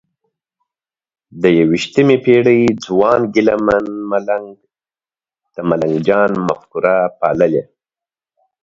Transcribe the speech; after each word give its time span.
د 1.41 1.43
یویشتمې 1.59 2.17
پېړۍ 2.25 2.61
ځوان 2.85 3.21
ګیله 3.33 3.55
من 3.65 3.85
ملنګ 4.11 4.47
د 5.55 5.57
ملنګ 5.69 5.95
جان 6.07 6.31
مفکوره 6.47 6.95
پاللې؟ 7.19 7.63